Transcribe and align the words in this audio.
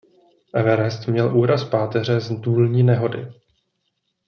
Everest 0.53 1.07
měl 1.07 1.37
úraz 1.37 1.63
páteře 1.63 2.19
z 2.19 2.31
důlní 2.39 2.83
nehody. 2.83 3.33